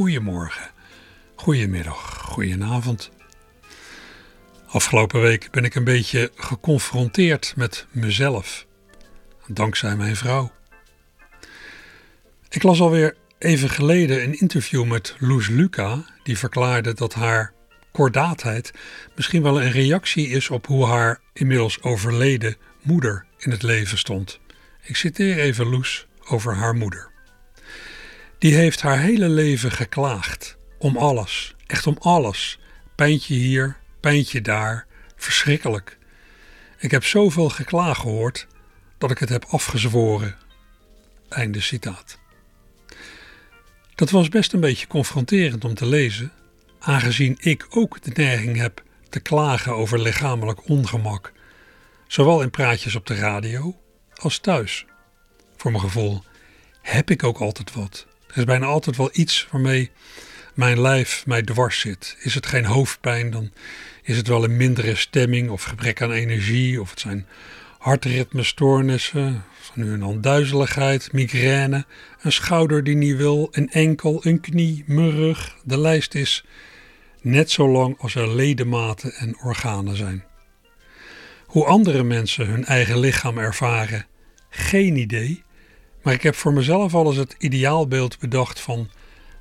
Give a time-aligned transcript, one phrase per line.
[0.00, 0.70] Goedemorgen,
[1.34, 3.10] goedemiddag, goedenavond.
[4.66, 8.66] Afgelopen week ben ik een beetje geconfronteerd met mezelf.
[9.46, 10.52] Dankzij mijn vrouw.
[12.48, 17.52] Ik las alweer even geleden een interview met Loes Luca, die verklaarde dat haar
[17.92, 18.72] kordaatheid
[19.16, 24.40] misschien wel een reactie is op hoe haar inmiddels overleden moeder in het leven stond.
[24.82, 27.09] Ik citeer even Loes over haar moeder.
[28.40, 30.56] Die heeft haar hele leven geklaagd.
[30.78, 31.54] Om alles.
[31.66, 32.58] Echt om alles.
[32.94, 34.86] Pijntje hier, pijntje daar.
[35.16, 35.98] Verschrikkelijk.
[36.78, 38.46] Ik heb zoveel geklaag gehoord
[38.98, 40.36] dat ik het heb afgezworen.
[41.28, 42.18] Einde citaat.
[43.94, 46.32] Dat was best een beetje confronterend om te lezen,
[46.78, 51.32] aangezien ik ook de neiging heb te klagen over lichamelijk ongemak,
[52.06, 53.80] zowel in praatjes op de radio
[54.14, 54.86] als thuis.
[55.56, 56.22] Voor mijn gevoel
[56.82, 58.08] heb ik ook altijd wat.
[58.30, 59.90] Er is bijna altijd wel iets waarmee
[60.54, 62.16] mijn lijf mij dwars zit.
[62.18, 63.50] Is het geen hoofdpijn, dan
[64.02, 67.26] is het wel een mindere stemming of gebrek aan energie, of het zijn
[67.78, 71.84] hartritmestoornissen, nu en dan duizeligheid, migraine,
[72.20, 75.56] een schouder die niet wil, een enkel, een knie, mijn rug.
[75.64, 76.44] De lijst is
[77.20, 80.24] net zo lang als er ledematen en organen zijn.
[81.46, 84.06] Hoe andere mensen hun eigen lichaam ervaren,
[84.50, 85.42] geen idee.
[86.02, 88.90] Maar ik heb voor mezelf al eens het ideaalbeeld bedacht van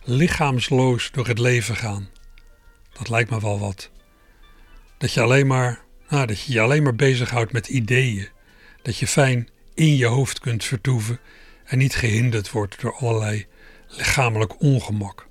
[0.04, 2.10] lichaamsloos door het leven gaan.
[2.94, 3.92] Dat lijkt me wel wat.
[4.98, 8.30] Dat je alleen maar, nou, dat je je alleen maar bezighoudt met ideeën.
[8.82, 11.20] Dat je fijn in je hoofd kunt vertoeven
[11.66, 13.48] en niet gehinderd wordt door allerlei
[13.88, 15.28] lichamelijk ongemak.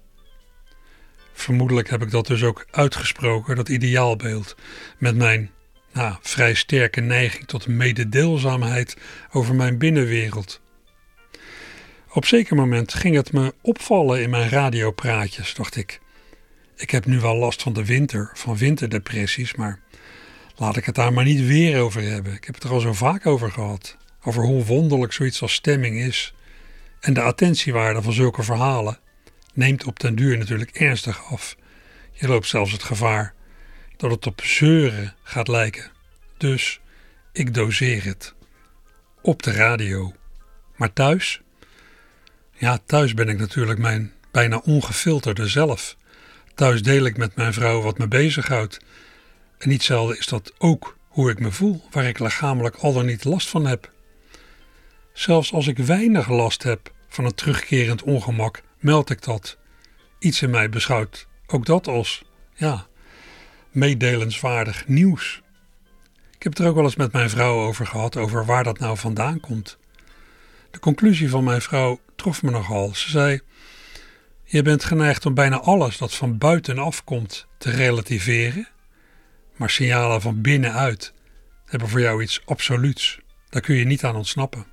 [1.33, 4.57] Vermoedelijk heb ik dat dus ook uitgesproken, dat ideaalbeeld,
[4.99, 5.51] met mijn
[5.93, 8.97] nou, vrij sterke neiging tot mededeelzaamheid
[9.33, 10.61] over mijn binnenwereld.
[12.13, 16.01] Op zeker moment ging het me opvallen in mijn radiopraatjes, dacht ik.
[16.77, 19.81] Ik heb nu wel last van de winter, van winterdepressies, maar
[20.57, 22.33] laat ik het daar maar niet weer over hebben.
[22.33, 26.01] Ik heb het er al zo vaak over gehad over hoe wonderlijk zoiets als stemming
[26.01, 26.35] is.
[27.01, 28.99] En de attentiewaarde van zulke verhalen
[29.55, 31.57] neemt op den duur natuurlijk ernstig af.
[32.13, 33.35] Je loopt zelfs het gevaar
[33.97, 35.91] dat het op zeuren gaat lijken.
[36.37, 36.81] Dus
[37.33, 38.35] ik doseer het.
[39.23, 40.15] Op de radio.
[40.77, 41.43] Maar thuis?
[42.59, 45.97] Ja, thuis ben ik natuurlijk mijn bijna ongefilterde zelf.
[46.55, 48.79] Thuis deel ik met mijn vrouw wat me bezighoudt.
[49.59, 53.07] En niet zelden is dat ook hoe ik me voel, waar ik lichamelijk al dan
[53.07, 53.93] niet last van heb.
[55.13, 59.59] Zelfs als ik weinig last heb van een terugkerend ongemak, meld ik dat.
[60.19, 62.87] Iets in mij beschouwt ook dat als, ja,
[63.71, 65.43] meedelenswaardig nieuws.
[66.37, 68.79] Ik heb het er ook wel eens met mijn vrouw over gehad, over waar dat
[68.79, 69.79] nou vandaan komt.
[70.71, 72.95] De conclusie van mijn vrouw trof me nogal.
[72.95, 73.41] Ze zei:
[74.45, 78.69] Je bent geneigd om bijna alles dat van buitenaf komt te relativeren,
[79.57, 81.13] maar signalen van binnenuit
[81.65, 83.21] hebben voor jou iets absoluuts.
[83.49, 84.67] Daar kun je niet aan ontsnappen.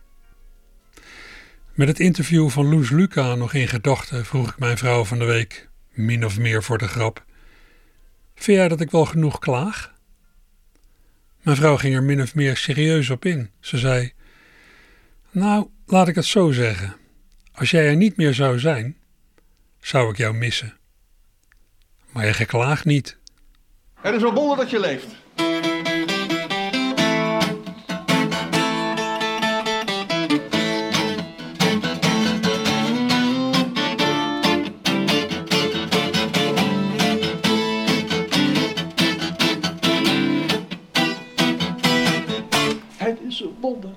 [1.74, 5.26] Met het interview van Loes Luca nog in gedachten vroeg ik mijn vrouw van de
[5.26, 7.26] week, min of meer voor de grap:
[8.36, 9.94] Vind jij dat ik wel genoeg klaag?
[11.42, 13.50] Mijn vrouw ging er min of meer serieus op in.
[13.60, 14.14] Ze zei:
[15.32, 16.96] Nou, laat ik het zo zeggen.
[17.56, 18.98] Als jij er niet meer zou zijn,
[19.80, 20.78] zou ik jou missen.
[22.12, 23.18] Maar je geklaagt niet.
[23.94, 25.08] Het is wel wonder dat je leeft.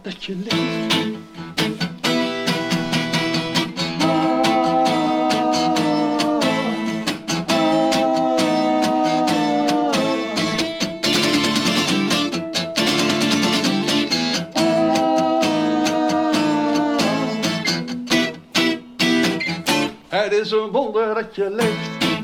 [0.02, 0.57] dat je leeft.
[21.38, 22.22] Je leeft.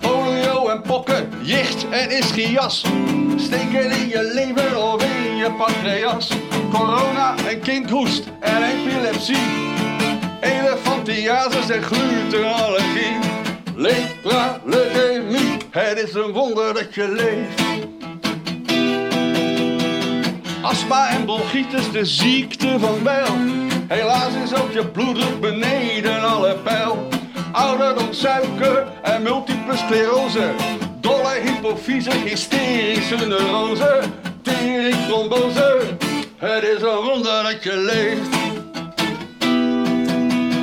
[0.00, 2.84] Polio en pokken, jicht en ischias
[3.36, 6.30] steken in je lever of in je pancreas.
[6.70, 9.36] Corona en kindhoest en epilepsie.
[10.40, 13.16] Elefantie psoriasis en glutenallergie.
[13.74, 17.62] Lepra, leukemie, het is een wonder dat je leeft.
[20.62, 23.74] Astma en bronchitis, de ziekte van Bijl.
[23.88, 27.08] Helaas is ook je bloeddruk beneden alle pijl.
[27.52, 30.50] Ouderdom, suiker en multiple sclerose.
[31.00, 34.00] Dolle hypofyse, hysterische neurose.
[34.42, 35.96] Tering, trombose.
[36.36, 38.36] Het is een wonder dat je leeft.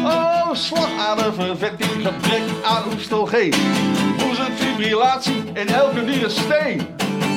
[0.06, 3.54] Oh, slagadervervetting, gebrek aan oestrogeen.
[4.18, 6.88] Boezemfibrillatie in elke nieuwe steen.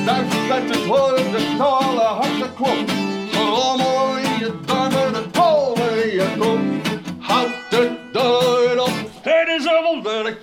[0.05, 2.89] Duif uit het horen, de knallen harten klop.
[3.31, 5.06] Gerommel in je darmen,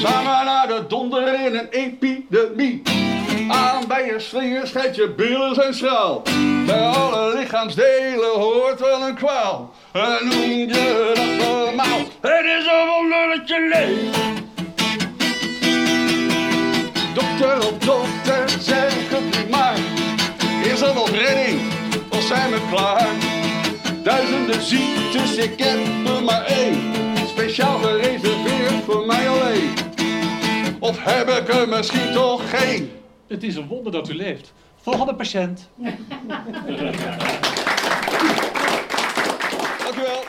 [0.00, 2.82] Samen naar de donder in een epidemie.
[3.48, 6.22] Aan bij je slinger schijnt je billen zijn schraal.
[6.66, 9.74] Bij alle lichaamsdelen hoort wel een kwaal.
[9.92, 11.98] En noem je dat normaal?
[12.20, 14.18] Het is een wonder dat je leeft.
[17.14, 19.78] Dokter op dokter, zeg het niet maar.
[20.62, 21.60] Is er nog redding
[22.10, 23.08] of zijn we klaar?
[24.02, 26.92] Duizenden ziektes, ik heb er maar één.
[27.28, 29.79] Speciaal gereserveerd voor mij alleen.
[30.90, 32.90] Of heb ik er misschien toch geen?
[33.28, 34.52] Het is een wonder dat u leeft.
[34.82, 35.68] Volgende patiënt.
[35.76, 35.98] Dank
[39.96, 40.24] u wel.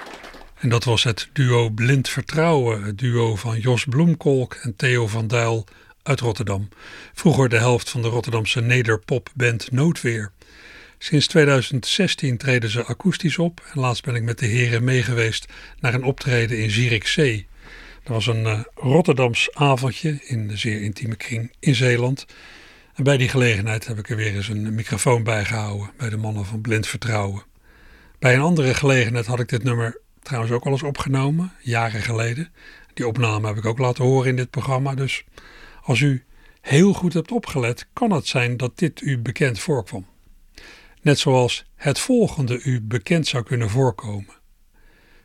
[0.59, 5.27] En dat was het duo Blind Vertrouwen, het duo van Jos Bloemkolk en Theo van
[5.27, 5.65] Dijl
[6.03, 6.69] uit Rotterdam.
[7.13, 10.31] Vroeger de helft van de Rotterdamse nederpopband Noodweer.
[10.97, 15.45] Sinds 2016 treden ze akoestisch op en laatst ben ik met de heren meegeweest
[15.79, 17.49] naar een optreden in Zierikzee.
[18.03, 22.25] Dat was een uh, Rotterdams avondje in de zeer intieme kring in Zeeland.
[22.93, 26.17] En bij die gelegenheid heb ik er weer eens een microfoon bij gehouden bij de
[26.17, 27.43] mannen van Blind Vertrouwen.
[28.19, 32.51] Bij een andere gelegenheid had ik dit nummer trouwens ook al eens opgenomen, jaren geleden.
[32.93, 34.95] Die opname heb ik ook laten horen in dit programma.
[34.95, 35.25] Dus
[35.83, 36.23] als u
[36.61, 40.05] heel goed hebt opgelet, kan het zijn dat dit u bekend voorkwam.
[41.01, 44.39] Net zoals het volgende u bekend zou kunnen voorkomen.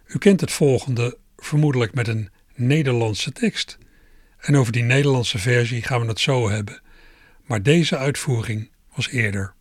[0.07, 3.79] U kent het volgende vermoedelijk met een Nederlandse tekst.
[4.41, 6.81] En over die Nederlandse versie gaan we het zo hebben.
[7.45, 9.55] Maar deze uitvoering was eerder.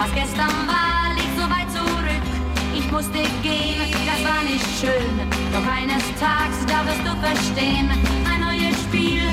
[0.00, 2.26] Was gestern war, liegt so weit zurück.
[2.74, 5.14] Ich musste gehen, das war nicht schön.
[5.52, 7.90] Doch eines Tages, da wirst du verstehen.
[8.24, 9.29] Ein neues Spiel,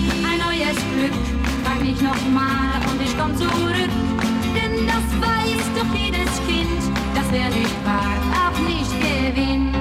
[0.67, 1.13] neues Glück.
[1.63, 3.91] Frag mich nochmal und ich komm zurück.
[4.55, 6.81] Denn das weiß doch jedes Kind,
[7.15, 9.75] dass wer nicht fragt, auch nicht gewinnt.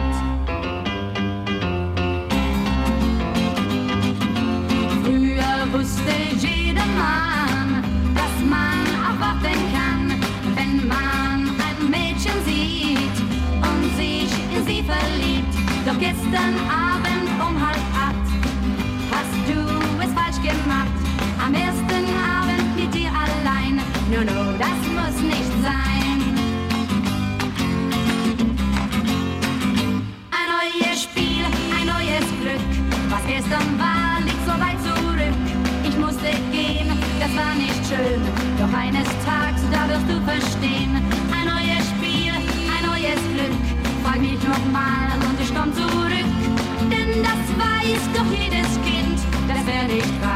[5.04, 7.82] Früher wusste jedermann,
[8.14, 10.20] dass man erwarten kann,
[10.54, 13.16] wenn man ein Mädchen sieht
[13.62, 15.54] und sich in sie verliebt.
[15.87, 18.26] Doch gestern Abend um halb acht
[19.12, 19.86] hast du es
[20.46, 20.94] gemacht.
[21.44, 22.04] Am ersten
[22.38, 23.80] Abend mit dir allein.
[24.10, 26.18] No, no, das muss nicht sein.
[30.38, 31.44] Ein neues Spiel,
[31.76, 32.62] ein neues Glück.
[33.10, 35.36] Was gestern war, liegt so weit zurück.
[35.88, 36.88] Ich musste gehen,
[37.20, 38.20] das war nicht schön.
[38.58, 40.92] Doch eines Tages, da wirst du verstehen.
[41.36, 42.32] Ein neues Spiel,
[42.74, 43.56] ein neues Glück.
[44.04, 46.30] Frag mich nochmal und ich komm zurück.
[46.90, 50.36] Denn das weiß doch jedes Kind, dass wer nicht fragt,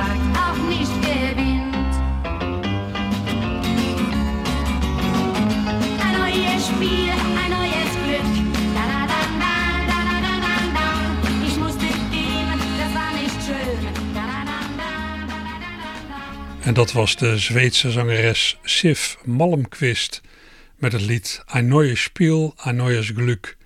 [16.71, 20.21] En dat was de Zweedse zangeres Sif Malmquist
[20.77, 23.57] met het lied Ein neues Spiel, ein neues Glück.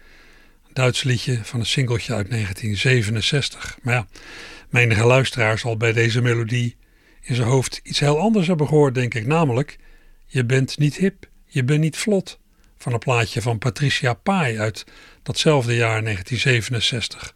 [0.73, 3.79] Duits liedje van een singeltje uit 1967.
[3.83, 4.07] Maar ja,
[4.69, 6.77] menige luisteraar zal bij deze melodie
[7.21, 9.27] in zijn hoofd iets heel anders hebben gehoord, denk ik.
[9.27, 9.79] Namelijk,
[10.27, 12.39] je bent niet hip, je bent niet vlot.
[12.79, 14.85] Van een plaatje van Patricia Pai uit
[15.23, 17.35] datzelfde jaar 1967.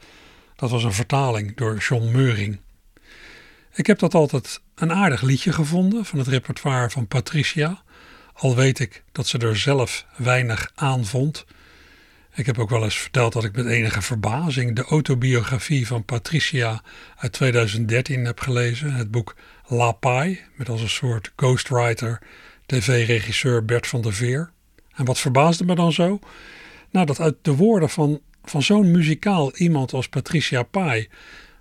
[0.56, 2.58] Dat was een vertaling door John Meuring.
[3.78, 7.82] Ik heb dat altijd een aardig liedje gevonden van het repertoire van Patricia,
[8.32, 11.44] al weet ik dat ze er zelf weinig aan vond.
[12.34, 16.82] Ik heb ook wel eens verteld dat ik met enige verbazing de autobiografie van Patricia
[17.16, 18.92] uit 2013 heb gelezen.
[18.92, 22.22] Het boek La Paille, met als een soort ghostwriter
[22.66, 24.50] tv-regisseur Bert van der Veer.
[24.94, 26.18] En wat verbaasde me dan zo?
[26.90, 31.08] Nou, dat uit de woorden van, van zo'n muzikaal iemand als Patricia Pai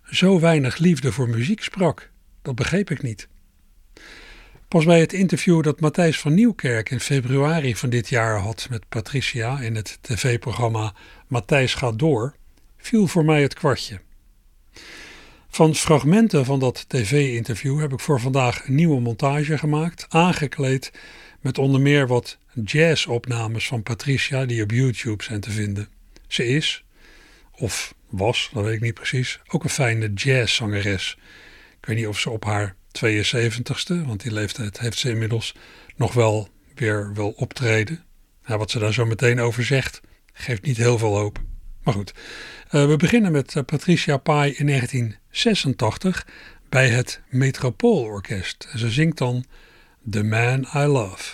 [0.09, 2.09] zo weinig liefde voor muziek sprak.
[2.41, 3.27] Dat begreep ik niet.
[4.67, 8.89] Pas bij het interview dat Matthijs van Nieuwkerk in februari van dit jaar had met
[8.89, 10.93] Patricia in het tv-programma
[11.27, 12.35] Matthijs gaat door,
[12.77, 13.99] viel voor mij het kwartje.
[15.49, 20.91] Van fragmenten van dat tv-interview heb ik voor vandaag een nieuwe montage gemaakt, aangekleed
[21.41, 25.89] met onder meer wat jazzopnames van Patricia die op YouTube zijn te vinden.
[26.27, 26.83] Ze is,
[27.51, 31.17] of was, dat weet ik niet precies, ook een fijne jazzzangeres.
[31.79, 35.55] Ik weet niet of ze op haar 72ste, want die leeftijd heeft ze inmiddels
[35.95, 38.03] nog wel weer wil optreden.
[38.45, 40.01] Wat ze daar zo meteen over zegt,
[40.33, 41.39] geeft niet heel veel hoop.
[41.83, 42.13] Maar goed,
[42.71, 46.27] uh, we beginnen met uh, Patricia Pai in 1986
[46.69, 48.67] bij het Metropoolorkest.
[48.71, 49.45] En ze zingt dan
[50.09, 51.33] The Man I Love.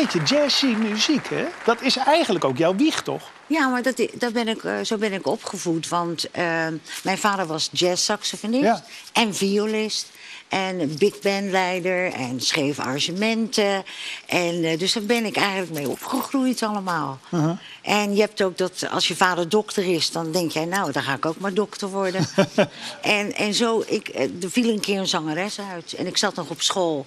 [0.00, 1.44] beetje jazzy muziek, hè?
[1.64, 3.30] Dat is eigenlijk ook jouw wieg, toch?
[3.46, 5.88] Ja, maar dat, dat ben ik, eh, zo ben ik opgevoed.
[5.88, 6.66] Want eh,
[7.02, 8.84] mijn vader was jazzsaxofonist Ja.
[9.12, 10.06] en violist.
[10.48, 13.84] En big bandleider en schreef arrangementen.
[14.26, 17.18] En, eh, dus daar ben ik eigenlijk mee opgegroeid allemaal.
[17.30, 17.58] Uh-huh.
[17.82, 21.02] En je hebt ook dat als je vader dokter is, dan denk jij, nou, dan
[21.02, 22.26] ga ik ook maar dokter worden.
[23.02, 25.92] en, en zo, ik, er viel een keer een zangeres uit.
[25.92, 27.06] En ik zat nog op school.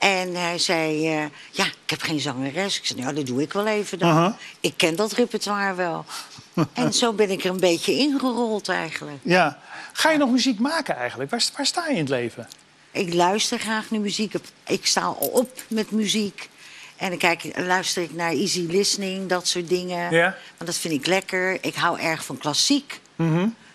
[0.00, 2.78] En hij zei, eh, ja, ik heb geen zangeres.
[2.78, 4.36] Ik zei, nou, dat doe ik wel even dan.
[4.60, 6.04] Ik ken dat repertoire wel.
[6.72, 9.18] en zo ben ik er een beetje ingerold eigenlijk.
[9.22, 9.58] Ja.
[9.92, 11.30] Ga je nog muziek maken eigenlijk?
[11.30, 12.48] Waar, waar sta je in het leven?
[12.90, 14.34] Ik luister graag naar muziek.
[14.66, 16.48] Ik sta op met muziek.
[16.96, 20.10] En dan kijk, luister ik naar easy listening, dat soort dingen.
[20.10, 20.36] Ja.
[20.56, 21.64] Want dat vind ik lekker.
[21.64, 23.00] Ik hou erg van klassiek.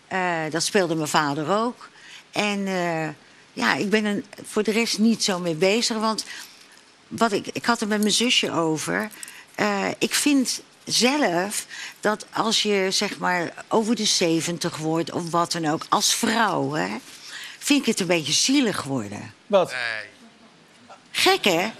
[0.07, 1.89] Eh, dat speelde mijn vader ook.
[2.31, 3.07] En eh,
[3.55, 5.97] ja, ik ben er voor de rest niet zo mee bezig.
[5.97, 6.25] Want
[7.07, 9.09] wat ik, ik had er met mijn zusje over.
[9.55, 11.65] Eh, ik vind zelf
[11.99, 16.71] dat als je zeg maar over de 70 wordt of wat dan ook, als vrouw,
[16.71, 16.95] hè,
[17.59, 19.33] vind ik het een beetje zielig worden.
[19.47, 19.73] Wat?
[21.11, 21.71] Gek, hè?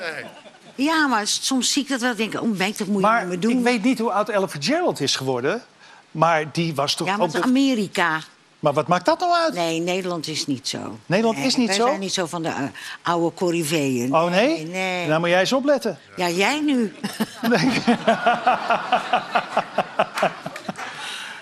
[0.76, 2.16] Ja, maar soms zie ik dat wel.
[2.16, 3.58] Denk ik, oh, meid, dat moet je niet meer doen.
[3.58, 5.64] ik weet niet hoe oud Ella Fitzgerald is geworden.
[6.12, 7.34] Maar die was toch ja, maar ook...
[7.34, 8.22] het Amerika.
[8.60, 9.54] Maar wat maakt dat nou uit?
[9.54, 11.00] Nee, Nederland is niet zo.
[11.06, 11.86] Nederland Nee, is niet wij zo?
[11.86, 12.63] zijn niet zo van de eh,
[13.02, 14.15] oude corriveeën.
[14.15, 14.48] Oh nee?
[14.48, 15.08] Nee, nee.
[15.08, 15.98] Nou moet jij eens opletten.
[16.15, 16.94] Ja, jij nu.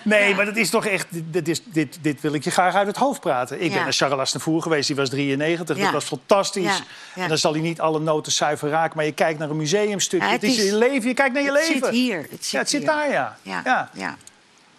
[0.04, 1.06] Nee, maar dat is toch echt...
[1.10, 3.62] Dit, is, dit, dit wil ik je graag uit het hoofd praten.
[3.62, 5.76] Ik ben naar Charles Aznavour geweest, die was 93.
[5.76, 5.82] Ja.
[5.82, 6.82] Dat was fantastisch.
[7.14, 8.96] En dan zal hij niet alle noten zuiver raken...
[8.96, 10.20] maar je kijkt naar een museumstuk.
[10.20, 11.86] Ja, het, het is je leven, je kijkt naar je het leven.
[11.86, 12.88] zit hier, het zit ja, het zit hier.
[12.88, 13.36] daar, ja.
[13.94, 14.16] ja.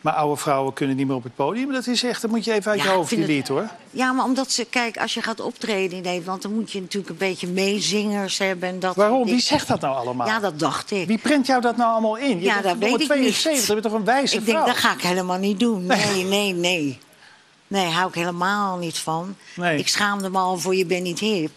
[0.05, 1.71] Maar oude vrouwen kunnen niet meer op het podium.
[1.73, 3.67] Dat is echt, dat moet je even uit Ja, je ik hoofd, het- lied, hoor.
[3.91, 4.65] Ja, maar omdat ze...
[4.65, 6.41] Kijk, als je gaat optreden in Nederland...
[6.41, 8.69] dan moet je natuurlijk een beetje meezingers hebben.
[8.69, 9.25] En dat Waarom?
[9.25, 10.27] Wie zegt dat nou allemaal?
[10.27, 11.07] Ja, dat dacht ik.
[11.07, 12.37] Wie print jou dat nou allemaal in?
[12.39, 13.65] Je Ja, dat weet ik 72, niet.
[13.65, 14.53] je bent toch een wijze Ik vrouw?
[14.55, 15.85] denk, dat ga ik helemaal niet doen.
[15.85, 16.99] Nee, nee, nee.
[17.67, 19.35] Nee, hou ik helemaal niet van.
[19.55, 19.77] Nee.
[19.77, 21.51] Ik schaamde me al voor Je bent niet hip.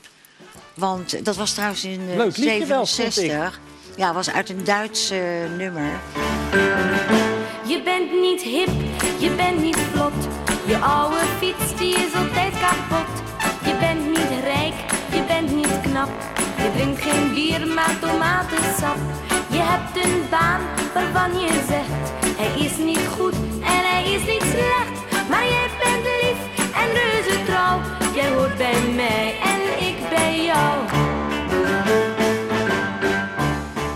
[0.74, 3.12] Want dat was trouwens in eh, Leuk liedje wel, vond ik.
[3.12, 3.60] 67.
[3.96, 5.18] Ja, was uit een Duits eh,
[5.56, 5.90] nummer.
[7.68, 8.68] Je bent niet hip,
[9.18, 10.28] je bent niet vlot.
[10.66, 13.10] Je oude fiets die is altijd kapot.
[13.64, 14.74] Je bent niet rijk,
[15.12, 16.08] je bent niet knap.
[16.56, 18.96] Je drinkt geen bier, maar tomatensap.
[19.50, 20.60] Je hebt een baan
[20.94, 25.28] waarvan je zegt: hij is niet goed en hij is niet slecht.
[25.28, 26.40] Maar jij bent lief
[26.80, 27.80] en reuze trouw.
[28.14, 30.97] Jij hoort bij mij en ik bij jou.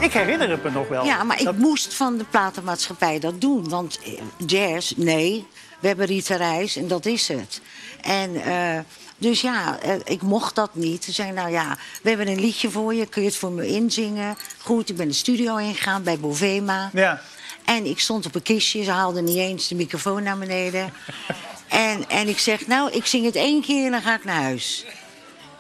[0.03, 1.05] Ik herinner het me nog wel.
[1.05, 3.69] Ja, maar ik moest van de platenmaatschappij dat doen.
[3.69, 4.13] Want eh,
[4.47, 5.47] jazz, nee.
[5.81, 7.61] We hebben Rita Reis en dat is het.
[8.01, 8.79] En eh,
[9.17, 11.05] dus ja, eh, ik mocht dat niet.
[11.05, 13.07] Ze zeiden, nou ja, we hebben een liedje voor je.
[13.07, 14.37] Kun je het voor me inzingen?
[14.59, 16.91] Goed, ik ben de studio ingegaan bij Bovema.
[16.93, 17.21] Ja.
[17.65, 18.85] En ik stond op een kistje.
[18.85, 20.93] Ze haalden niet eens de microfoon naar beneden.
[21.69, 24.43] en, en ik zeg, nou, ik zing het één keer en dan ga ik naar
[24.43, 24.85] huis.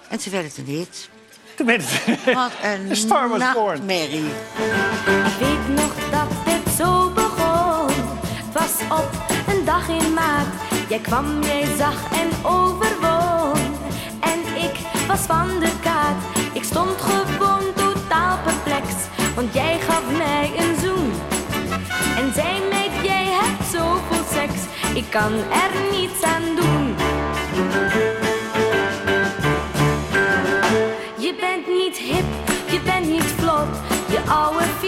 [0.09, 1.11] En toen werd het een hit.
[1.67, 2.05] Het...
[2.35, 3.67] Wat een Star Was Born.
[3.87, 4.25] nachtmerrie.
[5.25, 7.87] Ik weet nog dat het zo begon.
[8.45, 9.11] Het was op
[9.55, 10.47] een dag in maart.
[10.89, 13.53] Jij kwam, jij zag en overwon.
[14.21, 14.75] En ik
[15.09, 16.23] was van de kaart.
[16.53, 18.87] Ik stond gewoon totaal perplex.
[19.35, 21.13] Want jij gaf mij een zoen.
[22.17, 24.61] En zei mij, jij hebt zoveel seks.
[24.95, 26.42] Ik kan er niets aan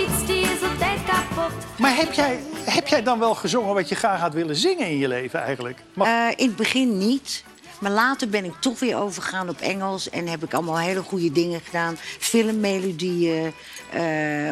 [0.07, 1.53] fiets die is altijd kapot.
[1.79, 4.99] Maar heb jij, heb jij dan wel gezongen wat je graag had willen zingen in
[4.99, 5.79] je leven eigenlijk?
[5.95, 7.45] Mag- Eh, in het begin niet.
[7.81, 10.11] Maar later ben ik toch weer overgegaan op Engels.
[10.11, 11.97] En heb ik allemaal hele goede dingen gedaan.
[12.19, 13.53] Filmmelodieën
[13.93, 14.03] eh,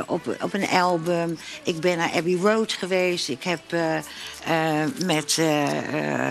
[0.07, 1.39] op, op een album.
[1.63, 3.29] Ik ben naar Abbey Road geweest.
[3.29, 6.29] Ik heb eh, eh, met eh, eh,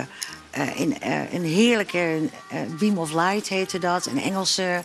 [0.50, 0.96] eh, in,
[1.32, 2.20] een heerlijke
[2.78, 4.06] Beam of Light heette dat.
[4.06, 4.82] Een Engelse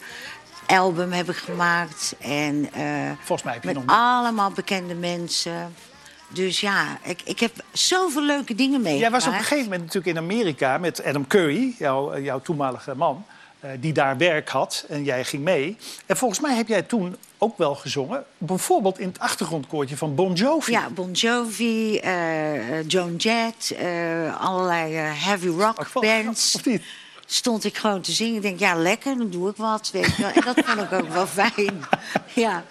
[0.67, 2.15] album heb ik gemaakt.
[2.19, 5.73] En, eh, Volgens mij heb je met nog allemaal bekende mensen.
[6.29, 9.01] Dus ja, ik, ik heb zoveel leuke dingen meegemaakt.
[9.01, 12.41] Jij was op een gegeven moment natuurlijk in Amerika met Adam Curry, jouw, eh, jouw
[12.41, 13.25] toenmalige man,
[13.59, 15.77] eh, die daar werk had en jij ging mee.
[16.05, 20.33] En volgens mij heb jij toen ook wel gezongen, bijvoorbeeld in het achtergrondkoortje van Bon
[20.33, 20.71] Jovi.
[20.71, 23.75] Ja, Bon Jovi, eh, Joan Jett,
[24.39, 26.55] allerlei heavy rock bands.
[26.55, 26.83] Of niet?
[27.29, 28.35] Stond ik gewoon te zingen.
[28.35, 29.89] Ik denk, ja, lekker, dan doe ik wat.
[29.91, 30.31] Weet je wel.
[30.31, 31.83] En dat vond ik ook wel fijn.
[32.33, 32.63] Ja,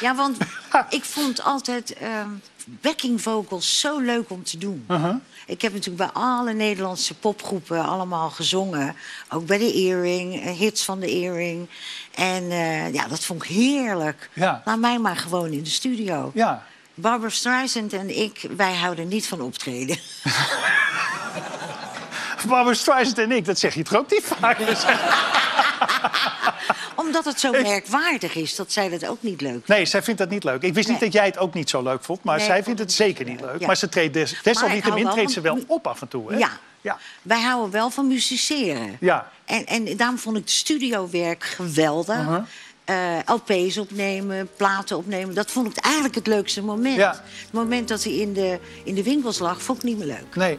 [0.00, 0.36] ja want
[0.88, 1.92] ik vond altijd...
[1.92, 2.28] ehm,
[2.66, 4.84] backing vocals zo leuk om te doen.
[4.90, 5.14] Uh-huh.
[5.46, 8.96] Ik heb natuurlijk bij alle Nederlandse popgroepen allemaal gezongen.
[9.28, 11.68] Ook bij de Earring, eh, hits van de Earring.
[12.14, 14.30] En eh, ja, dat vond ik heerlijk.
[14.32, 14.62] Ja.
[14.64, 16.30] Laat mij maar gewoon in de studio.
[16.34, 16.66] Ja.
[16.94, 19.98] Barbara Streisand en ik, wij houden niet van optreden.
[22.48, 24.58] Barbara Streisand en ik, dat zeg je toch ook niet vaak?
[26.96, 30.30] Omdat het zo merkwaardig is, dat zij dat ook niet leuk Nee, zij vindt dat
[30.30, 30.62] niet leuk.
[30.62, 32.80] Ik wist niet dat jij het ook niet zo leuk vond, maar Nee, zij vindt
[32.80, 33.66] het zeker niet leuk, ja.
[33.66, 36.32] Maar ze treedt des, desalniettemin treedt ze wel op af en toe.
[36.32, 36.38] Hè?
[36.38, 36.50] Ja.
[36.80, 36.98] Ja.
[37.22, 38.96] Wij houden wel van musiceren.
[39.00, 39.30] Ja.
[39.44, 42.18] En, en daarom vond ik het studiowerk geweldig.
[42.18, 42.42] Uh-huh.
[42.84, 45.34] Eh, LP's opnemen, platen opnemen.
[45.34, 46.96] Dat vond ik eigenlijk het leukste moment.
[46.96, 47.10] Ja.
[47.10, 50.36] Het moment dat hij in de, in de winkels lag, vond ik niet meer leuk.
[50.36, 50.58] Nee.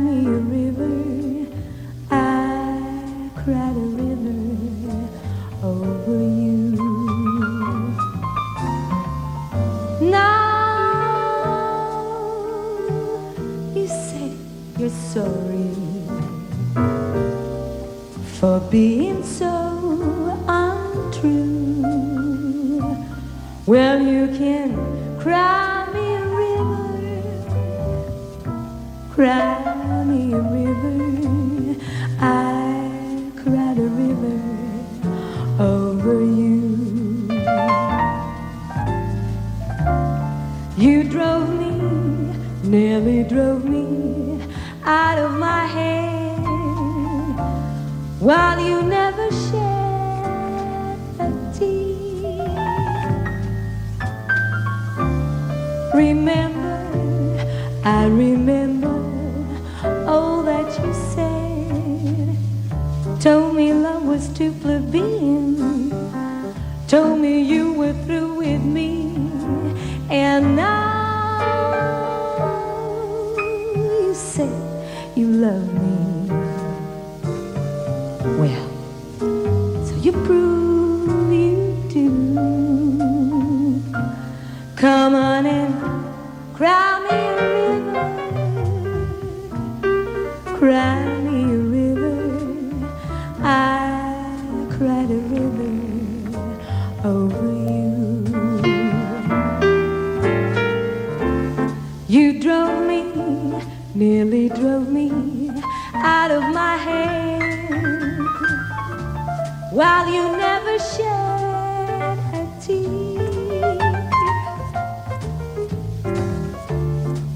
[15.13, 15.75] sorry
[18.39, 21.91] for being so untrue.
[23.65, 24.77] Well, you can
[25.19, 27.43] cry me a river,
[29.11, 29.70] cry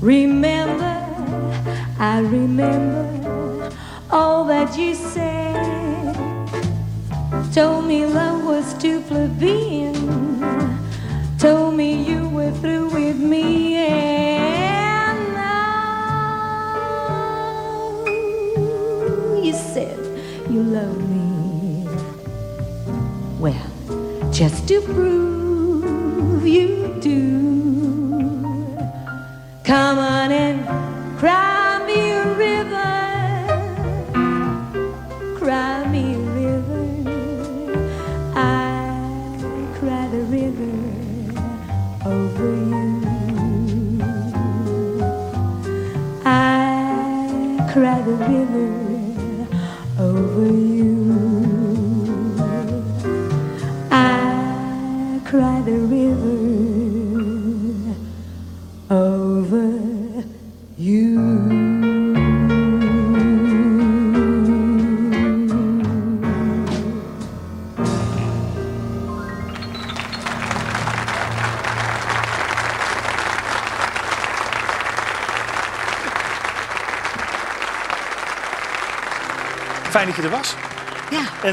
[0.05, 1.01] Remember,
[1.97, 3.71] I remember
[4.11, 6.13] all that you said.
[7.51, 9.95] Told me love was too plebeian.
[11.39, 13.77] Told me you were through with me.
[13.77, 16.45] And now
[19.41, 19.97] you said
[20.51, 21.87] you love me.
[23.39, 23.67] Well,
[24.31, 27.54] just to prove you do.
[29.75, 30.54] Come on and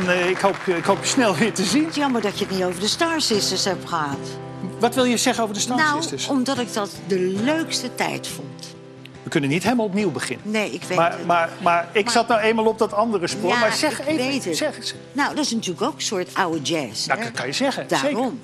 [0.02, 1.80] En eh, ik, hoop, ik hoop je snel weer te zien.
[1.82, 4.18] het is jammer dat je het niet over de Star Sisters hebt gehad.
[4.78, 6.28] Wat wil je zeggen over de Star nou, Sisters?
[6.28, 8.74] omdat ik dat de leukste tijd vond.
[9.22, 10.50] We kunnen niet helemaal opnieuw beginnen.
[10.50, 11.26] Nee, ik weet Maar, het.
[11.26, 13.50] maar, maar ik Maar- zat nou eenmaal op dat andere spoor.
[13.50, 14.94] Ja, maar zeg ik even, zeg eens.
[15.12, 17.06] Nou, dat is natuurlijk ook een soort oude jazz.
[17.06, 18.40] Nou, dat kan je zeggen, Daarom.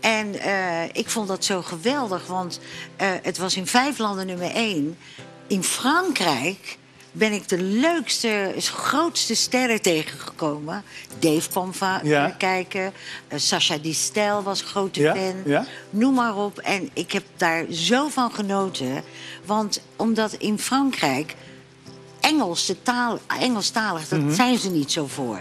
[0.00, 2.60] En eh, ik vond dat zo geweldig, want
[2.96, 4.98] eh, het was in vijf landen nummer één.
[5.46, 6.78] In Frankrijk
[7.12, 10.82] ben ik de leukste, grootste sterren tegengekomen.
[11.18, 11.72] Dave kwam
[12.02, 12.28] Ja.
[12.38, 12.92] kijken.
[13.28, 15.34] eh, Sacha Distel was grote Ja, fan.
[15.44, 15.66] ja.
[15.90, 16.58] Noem maar op.
[16.58, 19.02] En ik heb daar zo van genoten.
[19.44, 21.34] Want omdat in Frankrijk
[22.20, 24.34] Engelse taal, Engelstalig, dat Mhm.
[24.34, 25.40] zijn ze niet zo voor.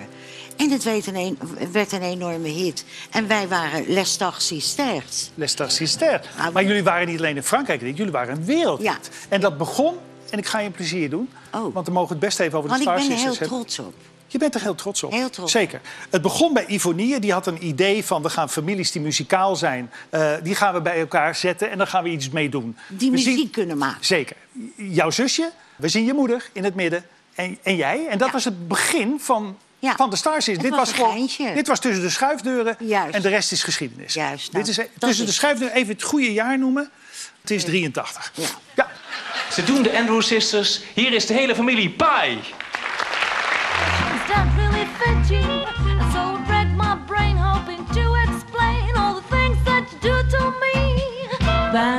[0.58, 1.38] En het werd een, een-
[1.72, 2.86] werd een enorme hit.
[3.12, 5.30] En wij waren Les Stars Sisters.
[5.36, 6.28] Les Stars Sisters.
[6.38, 8.86] Ah, Maar jullie waren niet alleen in Frankrijk, jullie waren een wereldhit.
[8.88, 8.98] Ja.
[9.30, 9.96] En dat begon,
[10.32, 11.30] en ik ga je een plezier doen...
[11.54, 11.74] Oh.
[11.74, 13.48] want we mogen het best even over de Want ik Star ben er Sisters heel
[13.58, 13.68] hebben.
[13.74, 13.94] trots op.
[14.28, 15.12] Je bent er heel trots op.
[15.12, 15.52] Heel trots.
[15.52, 15.82] Zeker.
[16.10, 17.20] Het begon bij Ivonie.
[17.20, 19.92] Die had een idee van we gaan families die muzikaal zijn...
[20.10, 22.78] eh, die gaan we bij elkaar zetten en dan gaan we iets mee doen.
[22.88, 24.06] Die We muziek zien- kunnen maken.
[24.06, 24.36] Zeker.
[24.76, 28.08] Jouw zusje, we zien je moeder in het midden en, en jij.
[28.08, 28.34] En dat Ja.
[28.34, 29.96] was het begin van, Ja.
[29.96, 30.58] van de Star Sisters.
[30.58, 33.16] Het Dit was gewoon, dit was tussen de schuifdeuren Juist.
[33.16, 34.14] en de rest is geschiedenis.
[34.14, 36.90] Juist, Dit nou, is, dat tussen de schuifdeuren, even het goede jaar noemen.
[37.42, 38.32] Het is 83.
[38.36, 38.46] Ja.
[38.76, 38.90] ja.
[39.52, 40.82] Ze doen de Andrew Sisters.
[40.94, 42.40] Hier is de hele familie Pie.
[42.40, 42.52] Is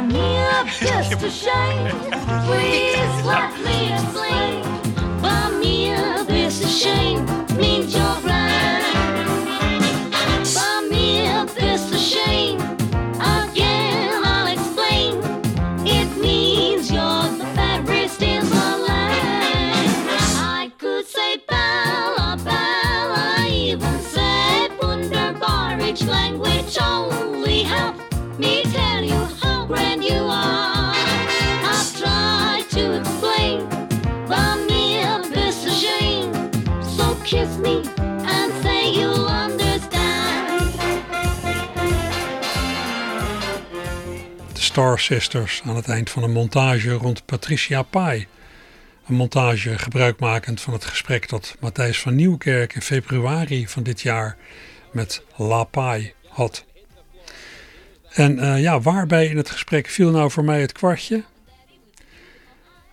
[0.07, 0.43] me.
[1.31, 1.85] Shame.
[5.23, 7.52] Me me just shame.
[44.73, 48.27] Star Sisters aan het eind van een montage rond Patricia Pai.
[49.07, 54.37] Een montage gebruikmakend van het gesprek dat Matthijs van Nieuwkerk in februari van dit jaar
[54.93, 56.65] met La Pai had.
[58.13, 61.25] En eh, ja, waarbij in het gesprek viel nou voor mij het kwartje?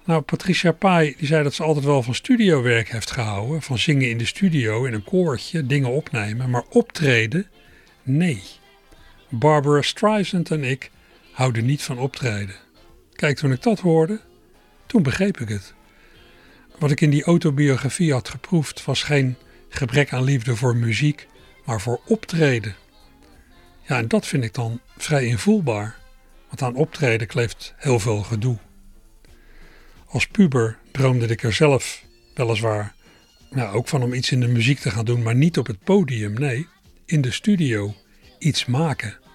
[0.05, 3.61] Nou, Patricia Pai die zei dat ze altijd wel van studiowerk heeft gehouden.
[3.61, 6.49] Van zingen in de studio, in een koortje, dingen opnemen.
[6.49, 7.47] Maar optreden,
[8.03, 8.43] nee.
[9.29, 10.91] Barbara Streisand en ik
[11.39, 12.56] houden niet van optreden.
[13.13, 14.19] Kijk, toen ik dat hoorde,
[14.86, 15.73] toen begreep ik het.
[16.80, 19.36] Wat ik in die autobiografie had geproefd was geen
[19.69, 21.28] gebrek aan liefde voor muziek,
[21.65, 22.75] maar voor optreden.
[23.88, 25.97] Ja, en dat vind ik dan vrij invoelbaar,
[26.47, 28.58] want aan optreden kleeft heel veel gedoe.
[30.06, 32.93] Als puber droomde ik er zelf weliswaar
[33.49, 35.84] ja, ook van om iets in de muziek te gaan doen, maar niet op het
[35.84, 36.67] podium, nee,
[37.06, 37.95] in de studio
[38.39, 39.28] iets maken.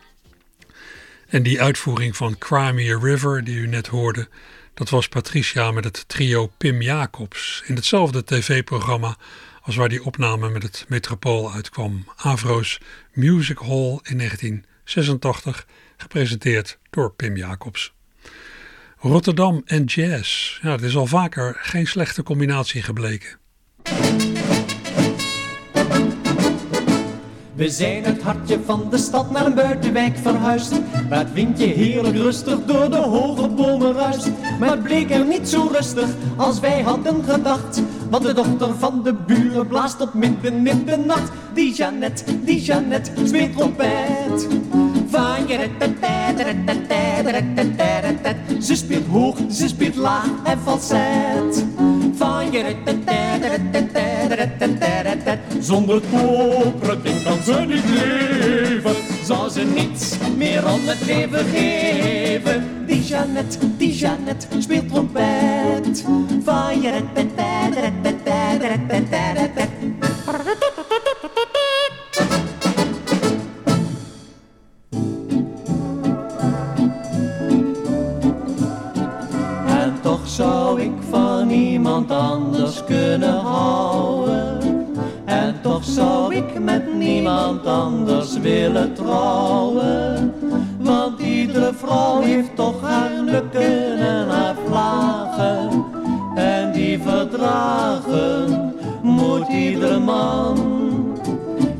[1.34, 4.28] En die uitvoering van Cry Me a River die u net hoorde,
[4.74, 9.16] dat was Patricia met het trio Pim Jacobs in hetzelfde tv-programma
[9.62, 12.04] als waar die opname met het Metropool uitkwam.
[12.16, 12.78] Avro's
[13.12, 15.66] Music Hall in 1986,
[15.96, 17.94] gepresenteerd door Pim Jacobs.
[18.98, 20.58] Rotterdam en jazz.
[20.62, 23.38] Ja, het is al vaker geen slechte combinatie gebleken.
[27.54, 30.80] We zijn het hartje van de stad naar een buitenwijk verhuisd.
[31.08, 34.30] Waar het windje heerlijk rustig door de hoge bomen ruist.
[34.58, 37.82] Maar het bleek er niet zo rustig als wij hadden gedacht.
[38.10, 41.30] Want de dochter van de buren blaast op midden in de nacht.
[41.52, 44.48] Die Jeannette, die Jeannette speelt trompet.
[45.14, 45.68] Van je
[48.60, 51.64] Ze speelt hoog, ze speelt laag en falset.
[52.14, 52.74] Van je
[55.60, 58.94] Zonder het koperen ding kan ze niet leven.
[59.24, 62.86] Zou ze niets meer om het leven geven.
[62.86, 66.04] Die Jeannette, die Jeannette speelt trompet.
[66.44, 67.02] Van je
[80.34, 84.58] zou ik van niemand anders kunnen houden.
[85.24, 90.34] En toch zou ik met niemand anders willen trouwen.
[90.78, 95.84] Want iedere vrouw heeft toch haar lukken en haar vlagen.
[96.34, 100.58] En die verdragen moet iedere man.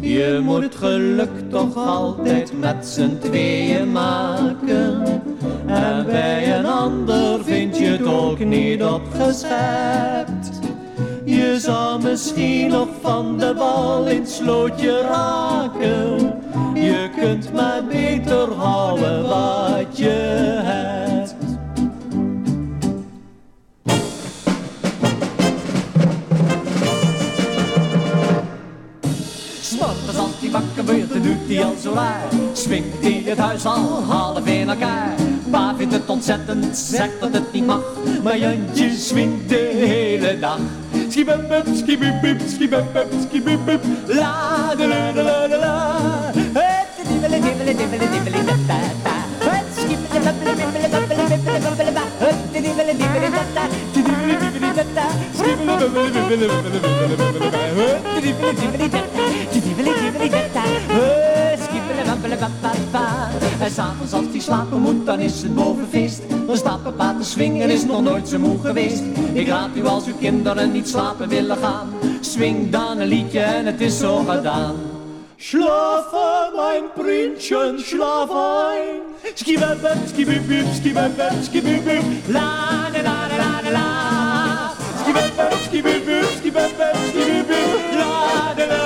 [0.00, 5.02] Je moet geluk toch altijd met z'n tweeën maken.
[5.66, 10.50] En bij een ander vind je het ook niet opgeschept.
[11.24, 16.32] Je zou misschien nog van de bal in het slootje raken.
[16.74, 20.08] Je kunt maar beter houden wat je
[20.62, 21.34] hebt.
[29.60, 32.28] S'morgens als die bakken beurt, doet die al zo raar.
[32.52, 35.33] Swingt hij het huis al half in elkaar.
[35.54, 37.82] Pa vindt het ontzettend, zegt dat het niet mag.
[38.22, 40.58] Maar Jantje swingt de hele dag.
[41.08, 43.82] Skibubup, skibubup, skibubup, skibubup.
[44.06, 45.74] La, de la, de la, de la.
[46.52, 49.16] Het dibbele, dibbele, dibbele, dibbele, da, da, da.
[49.50, 52.02] Het bibbele, bubbele, bibbele, bubbele, ba.
[52.24, 53.64] Het dibbele, dibbele, da, da.
[53.92, 55.06] Dibbele, dibbele, da, da.
[55.38, 55.76] Bubbele,
[56.10, 56.46] bubbele,
[57.50, 57.58] ba.
[57.78, 59.24] Het dibbele, dibbele, da, da.
[59.52, 61.33] Dibbele, dibbele, da, da.
[63.64, 66.22] En s'avonds als hij slapen moet, dan is het bovenfeest.
[66.46, 69.02] Dan staat papa te swingen, is nog nooit zo moe geweest.
[69.32, 71.88] Ik raad u als uw kinderen niet slapen willen gaan.
[72.20, 74.74] Swing dan een liedje en het is zo gedaan.
[75.36, 79.00] Schlafe, mein Prinzchen, schlaf ein.
[79.34, 82.04] Skibabab, skibibib, skibabab, skibibib.
[82.28, 83.88] La, la, la, la, la, la.
[85.00, 87.68] Skibabab, skibibib, skibabab, skibibib.
[87.98, 88.83] La, la, la,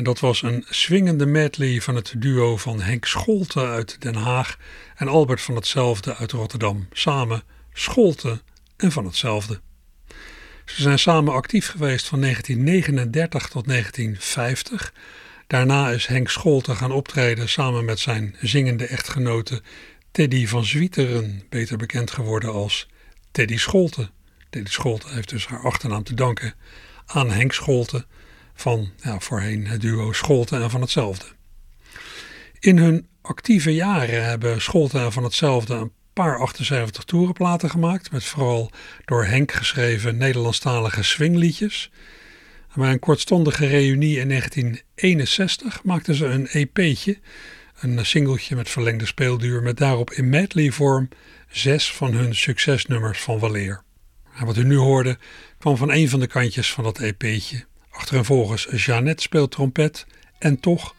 [0.00, 4.58] En dat was een swingende medley van het duo van Henk Scholte uit Den Haag
[4.96, 6.88] en Albert van hetzelfde uit Rotterdam.
[6.92, 8.42] Samen Scholte
[8.76, 9.60] en van hetzelfde.
[10.64, 14.92] Ze zijn samen actief geweest van 1939 tot 1950.
[15.46, 19.62] Daarna is Henk Scholte gaan optreden samen met zijn zingende echtgenote
[20.10, 22.88] Teddy van Zwieteren, beter bekend geworden als
[23.30, 24.10] Teddy Scholte.
[24.50, 26.54] Teddy Scholte heeft dus haar achternaam te danken
[27.06, 28.06] aan Henk Scholte
[28.60, 31.24] van ja, voorheen het duo Scholte en van hetzelfde.
[32.58, 38.24] In hun actieve jaren hebben Scholte en van hetzelfde een paar 78 toerenplaten gemaakt, met
[38.24, 38.70] vooral
[39.04, 41.90] door Henk geschreven Nederlandstalige swingliedjes.
[42.74, 47.18] Bij een kortstondige reunie in 1961 maakten ze een EP'tje,
[47.80, 51.08] een singeltje met verlengde speelduur, met daarop in medley vorm
[51.50, 53.82] zes van hun succesnummers van waleer.
[54.34, 55.18] En wat u nu hoorde
[55.58, 57.68] kwam van een van de kantjes van dat EP'tje.
[57.90, 60.06] Achtereenvolgens Jeannette speelt trompet
[60.38, 60.94] en toch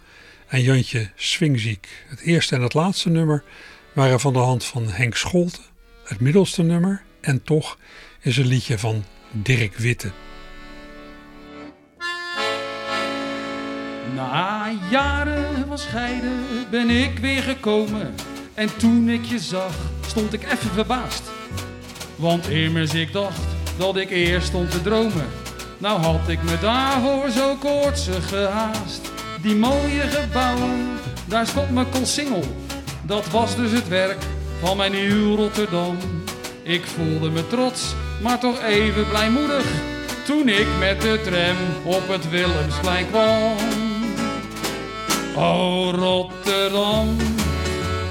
[0.48, 1.88] en Jantje swingziek.
[2.08, 3.44] Het eerste en het laatste nummer
[3.94, 5.60] waren van de hand van Henk Scholte.
[6.04, 7.78] Het middelste nummer en toch
[8.20, 10.12] is een liedje van Dirk Witte.
[14.16, 18.14] Na jaren van scheiden ben ik weer gekomen.
[18.54, 19.74] En toen ik je zag,
[20.08, 21.24] stond ik even verbaasd.
[22.16, 23.42] Want immers ik dacht
[23.78, 25.26] dat ik eerst stond te dromen.
[25.82, 29.12] Nou had ik me daarvoor zo koortsig gehaast.
[29.42, 30.90] Die mooie gebouwen,
[31.26, 32.44] daar stond mijn koolsingel.
[33.02, 34.18] Dat was dus het werk
[34.64, 35.98] van mijn nieuw Rotterdam.
[36.64, 39.66] Ik voelde me trots, maar toch even blijmoedig.
[40.26, 43.56] Toen ik met de tram op het Willemsplein kwam.
[45.36, 47.16] Oh Rotterdam,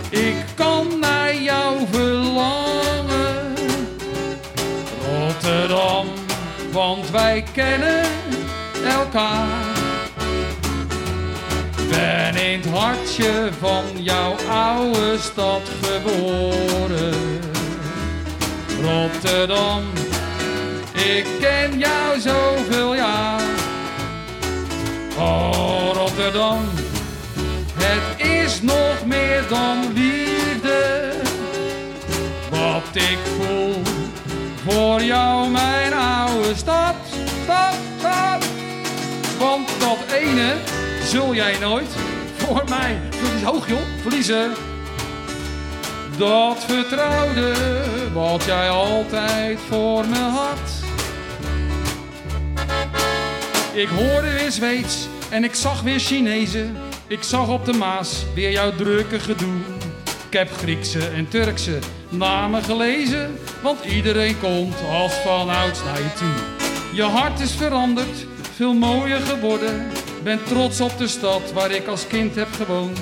[0.09, 3.55] ik kan naar jou verlangen.
[5.07, 6.07] Rotterdam,
[6.73, 8.05] want wij kennen
[8.89, 9.49] elkaar.
[11.89, 17.41] Ben in het hartje van jouw oude stad geboren.
[18.83, 19.83] Rotterdam,
[20.93, 23.43] ik ken jou zoveel jaar.
[25.19, 26.65] Oh Rotterdam,
[27.75, 31.13] het is nog meer dan liefde.
[32.51, 33.80] Wat ik voel
[34.69, 36.95] voor jou, mijn oude stad,
[37.43, 38.45] stad, stad.
[39.39, 40.55] Want dat ene
[41.05, 41.89] zul jij nooit
[42.37, 44.53] voor mij, verlies hoog joh, verliezen.
[46.19, 47.55] Dat vertrouwde
[48.13, 50.89] wat jij altijd voor me had.
[53.73, 56.77] Ik hoorde weer Zweeds en ik zag weer Chinezen.
[57.07, 59.80] Ik zag op de Maas weer jouw drukke gedoe.
[60.31, 61.79] Ik heb Griekse en Turkse
[62.09, 66.35] namen gelezen, want iedereen komt als vanouds naar je toe.
[66.95, 69.87] Je hart is veranderd, veel mooier geworden.
[70.23, 73.01] Ben trots op de stad waar ik als kind heb gewoond.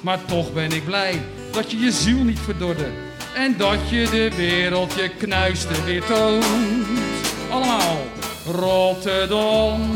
[0.00, 1.22] Maar toch ben ik blij
[1.52, 2.86] dat je je ziel niet verdorde.
[3.34, 6.46] En dat je de wereld je knuisten weer toont.
[7.50, 7.96] Allemaal
[8.46, 9.92] Rotterdam.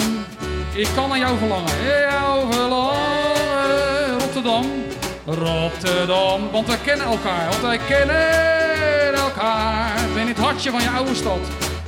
[0.75, 4.19] Ik kan aan jou verlangen, jou verlangen.
[4.19, 4.67] Rotterdam,
[5.27, 6.51] Rotterdam.
[6.51, 9.95] Want wij kennen elkaar, want wij kennen elkaar.
[10.15, 11.39] Ben in het hartje van je oude stad.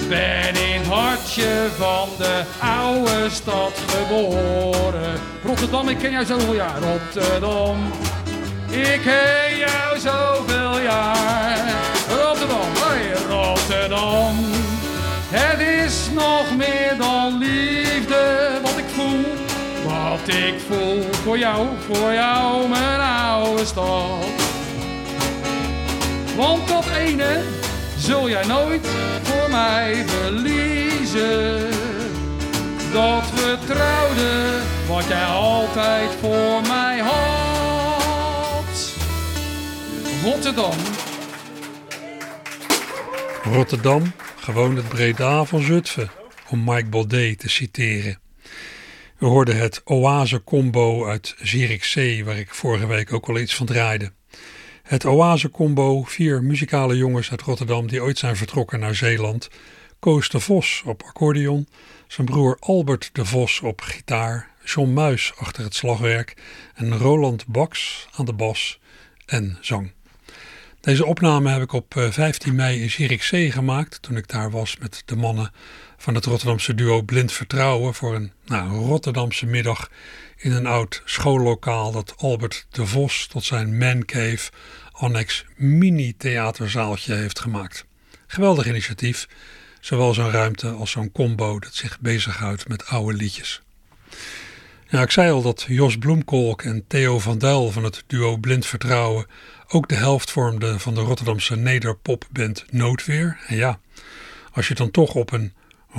[0.08, 5.20] Ben in het hartje van de oude stad geboren.
[5.44, 6.78] Rotterdam, ik ken jou zoveel jaar.
[6.80, 7.76] Rotterdam,
[8.70, 11.74] ik ken jou zoveel jaar.
[12.08, 14.36] Rotterdam, hey Rotterdam.
[15.28, 17.85] Het is nog meer dan voel.
[20.26, 24.24] Ik voel voor jou, voor jou, mijn oude stad.
[26.36, 27.42] Want dat ene
[27.98, 28.86] zul jij nooit
[29.22, 31.68] voor mij verliezen.
[32.92, 37.24] Dat vertrouwde wat jij altijd voor mij had.
[40.24, 40.76] Rotterdam,
[43.42, 46.10] Rotterdam, gewoon het Breda van Zutphen,
[46.48, 48.25] om Mike Baudet te citeren.
[49.18, 53.66] We hoorden het Oase Combo uit Zierikzee, waar ik vorige week ook al iets van
[53.66, 54.12] draaide.
[54.82, 59.48] Het Oase Combo, vier muzikale jongens uit Rotterdam die ooit zijn vertrokken naar Zeeland.
[59.98, 61.68] Koos de Vos op accordeon,
[62.06, 66.36] zijn broer Albert de Vos op gitaar, John Muis achter het slagwerk
[66.74, 68.80] en Roland Baks aan de bas
[69.26, 69.92] en zang.
[70.80, 74.76] Deze opname heb ik op eh, 15 mei in Zierikzee gemaakt toen ik daar was
[74.78, 75.52] met de mannen
[75.96, 79.90] van het Rotterdamse duo Blind Vertrouwen voor een nou, Rotterdamse middag
[80.36, 84.50] in een oud schoollokaal dat Albert de Vos tot zijn mancave
[84.92, 87.86] annex mini-theaterzaaltje heeft gemaakt.
[88.26, 89.28] Geweldig initiatief,
[89.80, 93.62] zowel zo'n ruimte als zo'n combo dat zich bezighoudt met oude liedjes.
[94.88, 98.66] Ja, ik zei al dat Jos Bloemkolk en Theo van Duil van het duo Blind
[98.66, 99.26] Vertrouwen
[99.68, 103.38] ook de helft vormden van de Rotterdamse nederpopband Noodweer.
[103.46, 103.80] En ja,
[104.52, 105.52] als je dan toch op een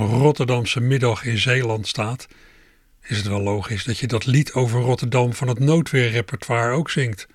[0.06, 2.28] Rotterdamse middag in Zeeland staat,
[3.02, 7.28] is het wel logisch dat je dat lied over Rotterdam van het noodweerrepertoire ook zingt.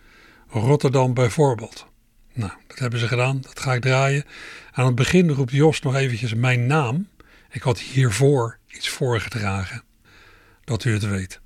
[0.48, 1.86] Rotterdam bijvoorbeeld.
[2.32, 4.24] Nou, dat hebben ze gedaan, dat ga ik draaien.
[4.72, 7.08] Aan het begin roept Jos nog eventjes mijn naam.
[7.50, 9.82] Ik had hiervoor iets voorgedragen.
[10.64, 11.40] Dat u het weet.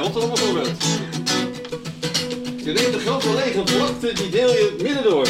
[0.00, 1.19] Rotterdam bijvoorbeeld.
[2.74, 5.28] Neemt een grote lege vlakte, die deel je midden door.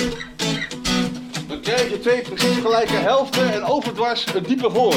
[1.49, 4.95] Dan krijg je twee precies gelijke helften en overdwars een diepe voor.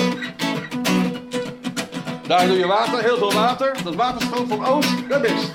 [2.27, 3.75] Daar doe je water, heel veel water.
[3.83, 5.51] Dat water stroomt van oost naar west.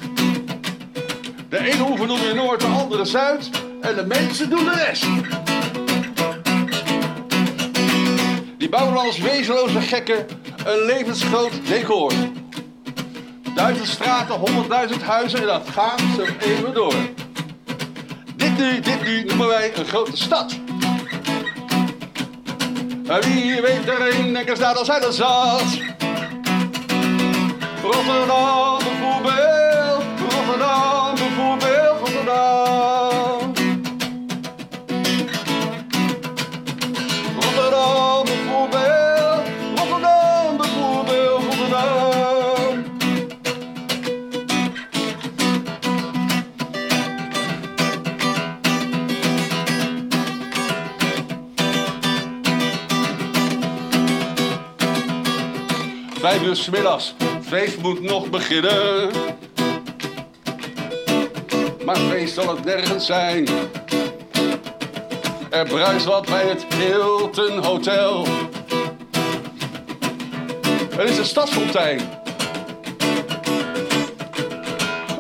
[1.49, 3.51] De ene oever noem je noord, de andere zuid.
[3.81, 5.07] En de mensen doen de rest.
[8.59, 10.27] Die bouwen als wezenloze gekken
[10.65, 12.13] een levensgroot decor.
[13.59, 16.95] Duizend straten, honderdduizend huizen en dat gaat zo even door.
[18.37, 20.59] Dit nu, dit nu noemen wij een grote stad.
[23.21, 25.63] Wie weet er een denken staat als hij er zat.
[27.83, 30.98] Rotterdam bijvoorbeeld, Rotterdam
[56.49, 59.11] uur 's middags, het feest moet nog beginnen.
[61.85, 63.49] Maar feest zal het nergens zijn.
[65.51, 68.27] Er bruist wat bij het Hilton Hotel.
[70.97, 72.01] Het is een stadsfontein.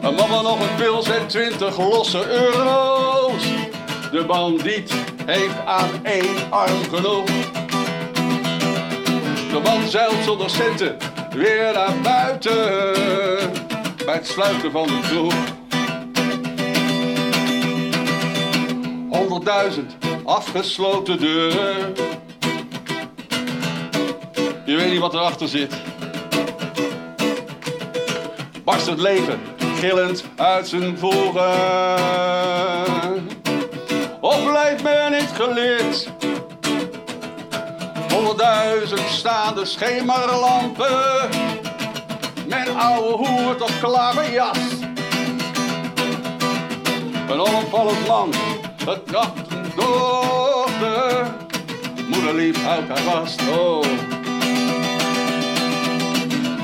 [0.02, 3.42] Een mama nog een pils en twintig losse euro's.
[4.12, 4.94] De bandiet
[5.26, 7.26] heeft aan één arm genoeg.
[9.52, 11.07] De man zeilt zonder centen
[11.38, 13.52] weer naar buiten
[14.04, 15.34] bij het sluiten van de kroeg.
[19.10, 21.94] Honderdduizend afgesloten deuren.
[24.64, 25.74] Je weet niet wat erachter zit.
[28.64, 29.40] Barst het leven
[29.78, 31.54] gillend uit zijn voegen.
[34.20, 36.17] Of blijft men niet geleerd?
[38.18, 41.30] Honderdduizend staande schemerlampen.
[42.46, 44.58] Mijn oude hoert of klaverjas.
[47.28, 48.32] Een onopvallend man,
[48.86, 51.26] het kracht een dochter.
[52.08, 53.84] Moeder lief houdt haar vast, oh.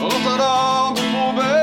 [0.01, 1.54] Rotterdam bijvoorbeeld,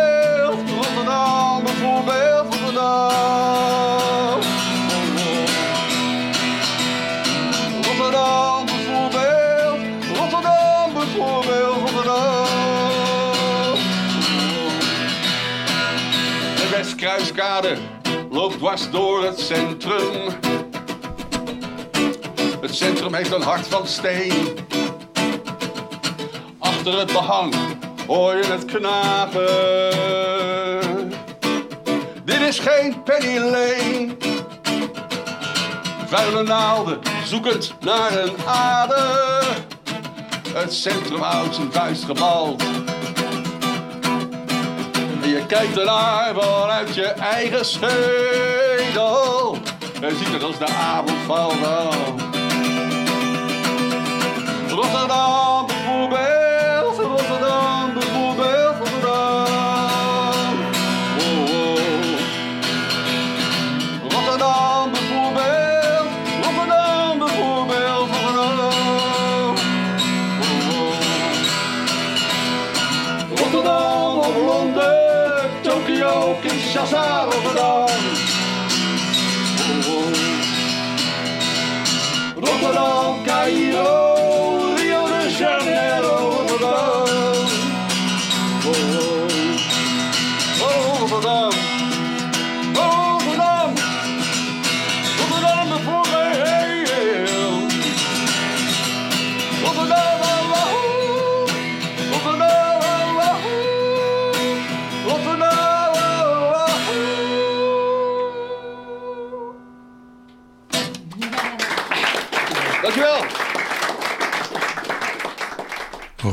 [18.29, 20.33] Loopt dwars door het centrum.
[22.61, 24.33] Het centrum heeft een hart van steen.
[26.59, 27.55] Achter het behang
[28.07, 29.41] hoor je het knagen.
[32.25, 34.17] Dit is geen penny lane.
[36.05, 39.45] Vuile naalden zoekend naar een ader.
[40.53, 42.63] Het centrum houdt zijn vuist gebald.
[45.31, 49.57] Je kijkt ernaar vanuit je eigen schedel.
[50.01, 52.19] en ziet er als de avond aan.
[54.69, 55.50] Rotterdam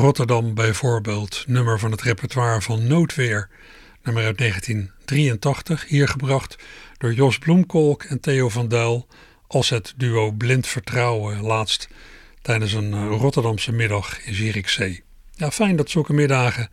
[0.08, 3.48] Rotterdam bijvoorbeeld, nummer van het repertoire van Noodweer,
[4.02, 6.56] nummer uit 1983, hier gebracht
[6.98, 9.06] door Jos Bloemkolk en Theo van Duil
[9.46, 11.88] als het duo Blind Vertrouwen, laatst
[12.42, 15.02] tijdens een eh, Rotterdamse middag in Zierikzee.
[15.34, 16.70] Ja, fijn dat zulke middagen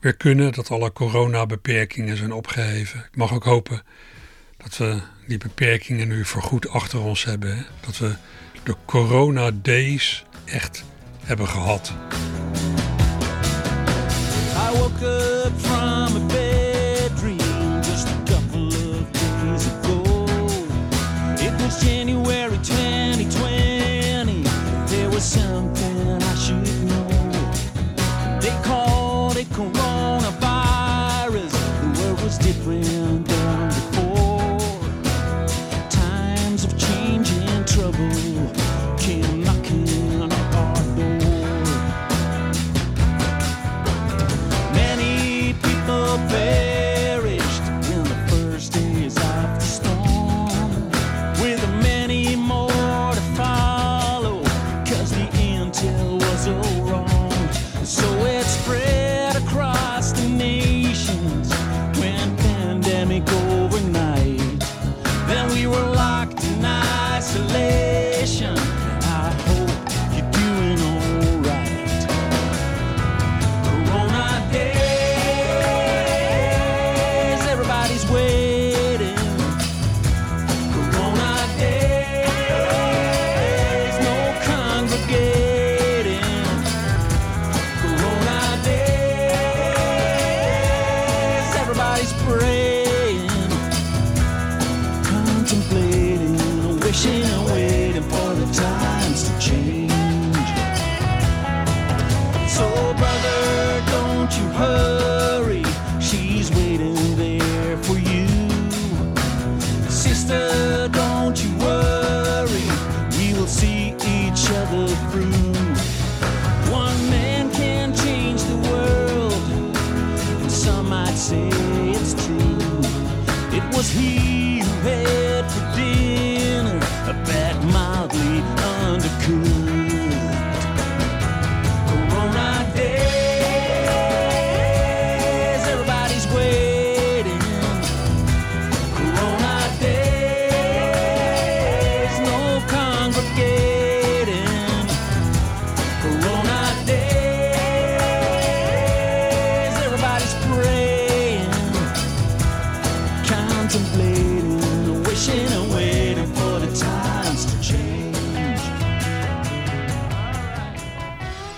[0.00, 2.98] weer kunnen, dat alle coronabeperkingen zijn opgeheven.
[3.00, 3.82] Ik mag ook hopen
[4.56, 7.66] dat we die beperkingen nu voorgoed achter ons hebben.
[7.80, 8.14] Dat we
[8.62, 10.84] de corona days echt
[11.24, 11.92] hebben gehad.
[21.82, 24.42] January 2020.
[24.86, 25.71] There was something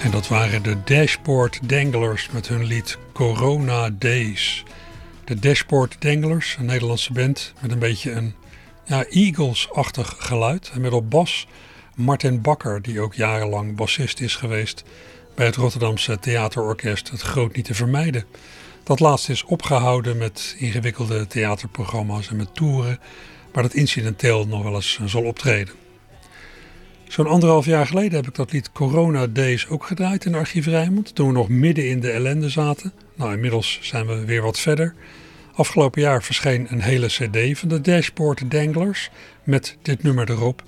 [0.05, 4.65] En dat waren de Dashboard Danglers met hun lied Corona Days.
[5.25, 8.35] De Dashboard Danglers, een Nederlandse band met een beetje een
[9.11, 10.71] Eagles-achtig geluid.
[10.75, 11.47] En met op bas
[11.95, 14.85] Martin Bakker, die ook jarenlang bassist is geweest
[15.35, 18.25] bij het Rotterdamse theaterorkest Het Groot Niet te Vermijden.
[18.83, 23.01] Dat laatst is opgehouden met ingewikkelde theaterprogramma's en met toeren,
[23.53, 25.84] maar dat incidenteel nog wel eens zal optreden.
[27.09, 31.15] Zo'n anderhalf jaar geleden heb ik dat lied Corona Days ook gedraaid in Archief Rijnmond.
[31.15, 32.93] Toen we nog midden in de ellende zaten.
[33.15, 34.95] Nou, inmiddels zijn we weer wat verder.
[35.55, 39.11] Afgelopen jaar verscheen een hele cd van de Dashboard Danglers
[39.43, 40.63] met dit nummer erop.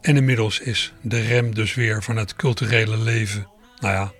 [0.00, 3.46] En inmiddels is de rem dus weer van het culturele leven.
[3.80, 4.12] Nou ja,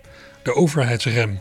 [0.43, 1.41] de overheidsrem.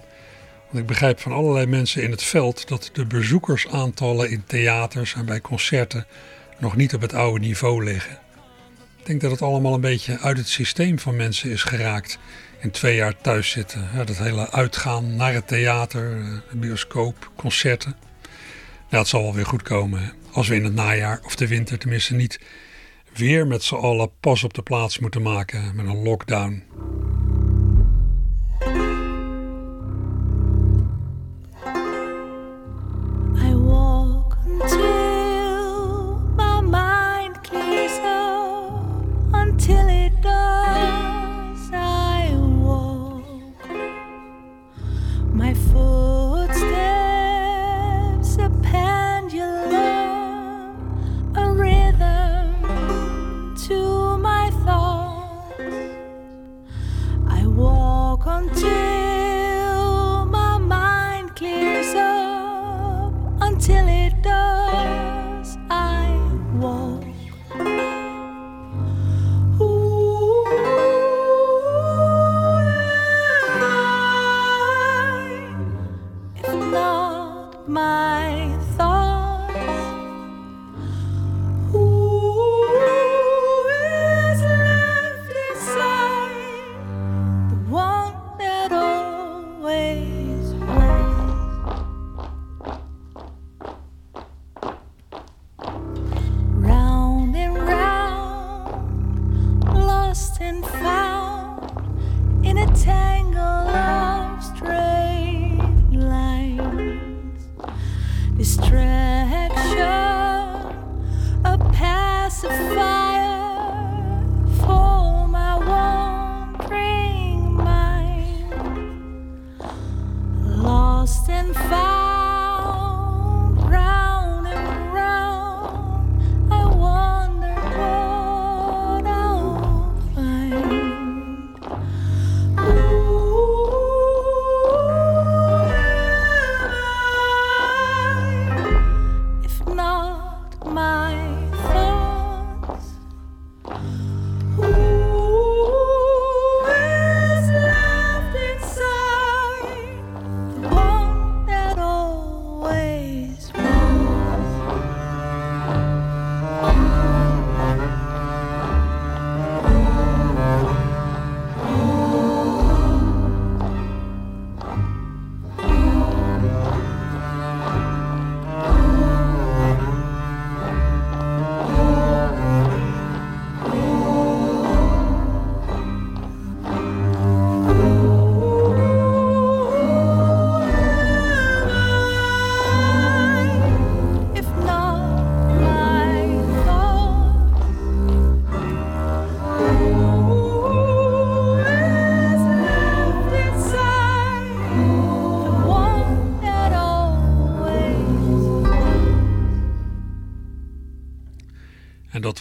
[0.66, 5.26] Want ik begrijp van allerlei mensen in het veld dat de bezoekersaantallen in theaters en
[5.26, 6.06] bij concerten
[6.58, 8.20] nog niet op het oude niveau liggen.
[9.06, 12.20] Ik denk dat het allemaal een beetje uit het systeem van mensen is geraakt.
[12.60, 13.90] In twee jaar thuis zitten.
[13.94, 17.96] Ja, dat hele uitgaan naar het theater, eh, de bioscoop, concerten.
[18.90, 20.14] Ja, het zal wel weer goed komen.
[20.32, 22.40] Als we in het najaar of de winter tenminste niet
[23.14, 26.64] weer met z'n allen pas op de plaats moeten maken met een lockdown.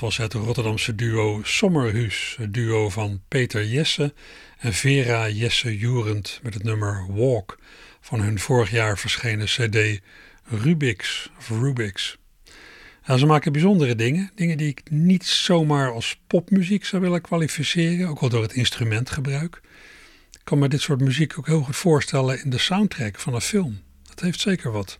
[0.05, 4.15] Was het Rotterdamse duo Sommerhuis, het duo van Peter Jesse
[4.59, 7.59] en Vera Jesse Joerend met het nummer Walk
[8.01, 10.01] van hun vorig jaar verschenen CD
[10.45, 12.19] Rubix of Rubix.
[13.07, 18.09] Ja, ze maken bijzondere dingen, dingen die ik niet zomaar als popmuziek zou willen kwalificeren,
[18.09, 19.61] ook al door het instrumentgebruik.
[20.33, 23.41] Ik kan me dit soort muziek ook heel goed voorstellen in de soundtrack van een
[23.41, 23.81] film.
[24.03, 24.99] Dat heeft zeker wat.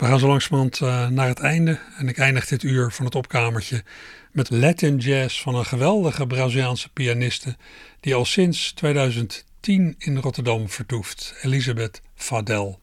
[0.00, 3.14] We gaan zo langzamerhand eh, naar het einde en ik eindig dit uur van het
[3.14, 3.84] opkamertje
[4.32, 7.56] met Latin jazz van een geweldige Braziliaanse pianiste
[8.00, 12.80] die al sinds 2010 in Rotterdam vertoeft, Elisabeth Fadel.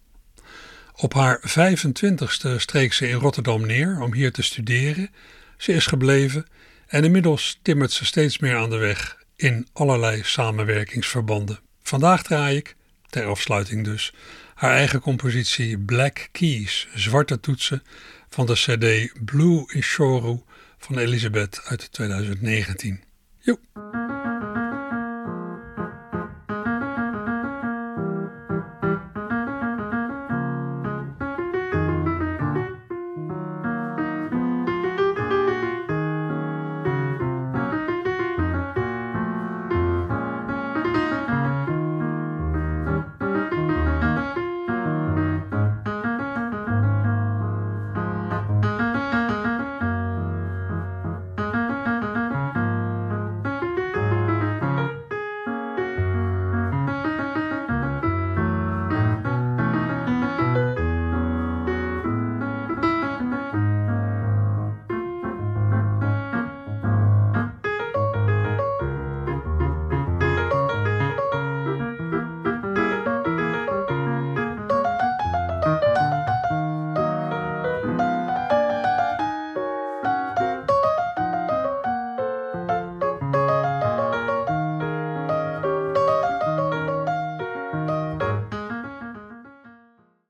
[0.95, 5.09] Op haar 25ste streek ze in Rotterdam neer om hier te studeren.
[5.57, 6.45] Ze is gebleven
[6.88, 11.59] en inmiddels timmert ze steeds meer aan de weg in allerlei samenwerkingsverbanden.
[11.84, 12.76] Vandaag draai ik,
[13.09, 14.13] ter afsluiting dus,
[14.58, 17.84] haar eigen compositie Black Keys, zwarte toetsen,
[18.30, 20.39] van de CD Blue Ishoru
[20.78, 23.03] van Elisabeth uit 2019.
[23.39, 23.60] Joep.